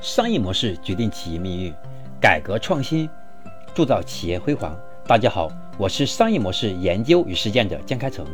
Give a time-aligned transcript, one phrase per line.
[0.00, 1.74] 商业模式决定企业命运，
[2.18, 3.06] 改革创新
[3.74, 4.74] 铸造企业辉煌。
[5.06, 8.24] 大家好，我是商业模式研究与实践者江开成，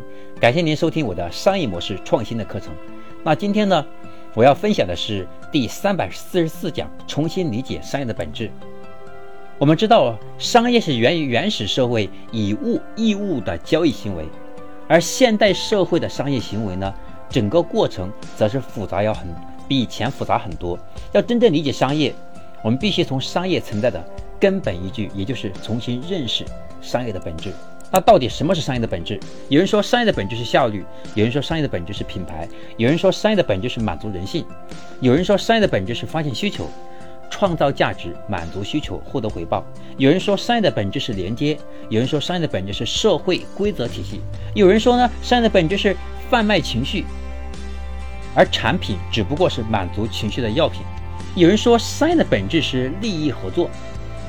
[0.40, 2.72] 感谢您收听我的商业模式创新的课程。
[3.24, 3.84] 那今天呢，
[4.32, 8.48] 我要分享的是第三百四十四讲：重新理解商业的本质。
[9.58, 14.24] 我们知道，商业是源于原始社会以物易物的交易行为，
[14.86, 16.94] 而现代社会的商业行为呢，
[17.28, 19.26] 整个过程则是复杂要很。
[19.66, 20.78] 比以前复杂很多。
[21.12, 22.14] 要真正理解商业，
[22.62, 24.02] 我们必须从商业存在的
[24.38, 26.44] 根本依据，也就是重新认识
[26.80, 27.52] 商业的本质。
[27.90, 29.18] 那到底什么是商业的本质？
[29.48, 30.84] 有人说商业的本质是效率，
[31.14, 34.44] 有人说商业的本质是品牌，有人说商业的本质是满足人性，
[35.00, 36.68] 有人说商业的本质是发现需求、
[37.30, 39.64] 创造价值、满足需求、获得回报。
[39.98, 41.56] 有人说商业的本质是连接，
[41.88, 44.20] 有人说商业的本质是社会规则体系，
[44.52, 45.96] 有人说呢，商业的本质是
[46.28, 47.04] 贩卖情绪。
[48.36, 50.82] 而产品只不过是满足情绪的药品。
[51.34, 53.70] 有人说，商业的本质是利益合作，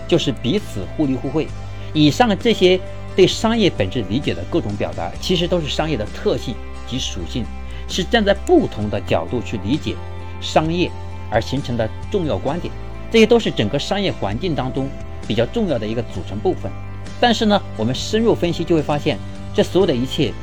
[0.08, 1.48] 就是彼此互利互惠。
[1.94, 2.80] 以上这些
[3.16, 6.56] 对商业本质理解的各种表达，其实都是商业的特性
[6.88, 7.44] 及属性，
[7.88, 9.96] 是站在不同的角度去理解
[10.40, 10.90] 商业
[11.30, 12.74] 而形成的重要观点。
[13.12, 14.90] 这些都是整个商业环境当中
[15.28, 16.72] 比较重要的一个组成部分。
[17.20, 19.18] 但是呢，我们深入分析就会发现，
[19.54, 20.34] 这所有的一切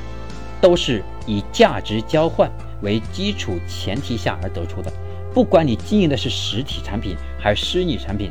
[0.61, 2.51] 都是以价值交换。
[2.85, 4.93] 为基础前提下而得出的。
[5.33, 8.31] 不管你经营的是实体产品还是虚拟产品，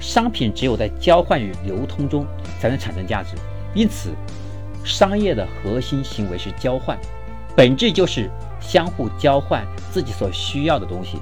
[0.00, 2.26] 商品只有在交换与流通中
[2.58, 3.36] 才能产生价值。
[3.72, 4.10] 因此，
[4.84, 6.98] 商业的核心行为是交换，
[7.54, 8.28] 本质就是
[8.60, 11.18] 相互交换自己所需要的东西。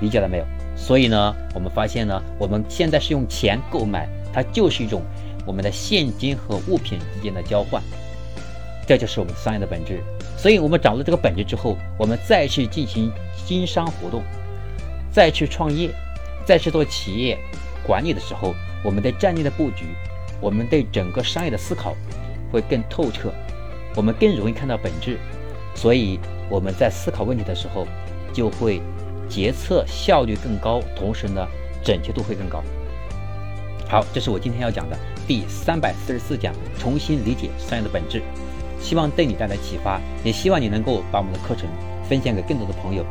[0.00, 0.44] 理解了没有？
[0.74, 5.02] 所以呢，我们发现呢，我们现在是用钱购买，它就是一种
[5.46, 7.80] 我们的现金和物品之间的交换。
[8.90, 10.02] 这就是我们商业的本质，
[10.36, 13.08] 所以我们掌握了这个本质之后，我们再去进行
[13.46, 14.20] 经商活动，
[15.12, 15.90] 再去创业，
[16.44, 17.38] 再去做企业
[17.86, 19.84] 管理的时候，我们的战略的布局，
[20.40, 21.94] 我们对整个商业的思考
[22.50, 23.32] 会更透彻，
[23.94, 25.20] 我们更容易看到本质，
[25.76, 27.86] 所以我们在思考问题的时候，
[28.32, 28.82] 就会
[29.28, 31.46] 决策效率更高，同时呢，
[31.84, 32.60] 准确度会更高。
[33.88, 34.98] 好，这是我今天要讲的
[35.28, 38.20] 第三百四十四讲，重新理解商业的本质。
[38.80, 41.68] 希望对你带来启发，也希望你能够把我们的课程
[42.08, 43.04] 分享给更多的朋友，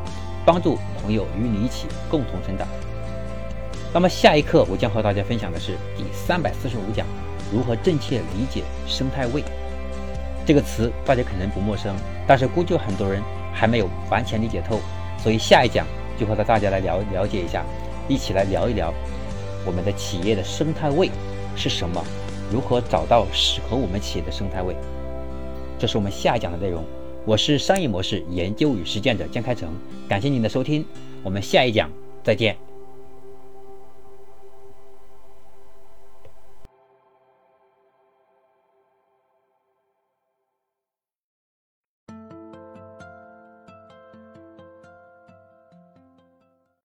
[0.45, 2.67] 帮助朋友与你一起共同成长。
[3.93, 7.05] 那么下一课我将和大家分享的是第三百四十五讲，
[7.51, 9.43] 如何正确理解生态位
[10.45, 11.95] 这个词，大家可能不陌生，
[12.27, 13.21] 但是估计很多人
[13.53, 14.79] 还没有完全理解透，
[15.17, 15.85] 所以下一讲
[16.19, 17.63] 就和大家来了了解一下，
[18.07, 18.93] 一起来聊一聊
[19.65, 21.09] 我们的企业的生态位
[21.55, 22.03] 是什么，
[22.51, 24.75] 如何找到适合我们企业的生态位。
[25.79, 26.83] 这是我们下一讲的内容。
[27.25, 29.69] 我是商业模式研究与实践者江开成，
[30.09, 30.83] 感谢您的收听，
[31.23, 31.89] 我们下一讲
[32.21, 32.68] 再见。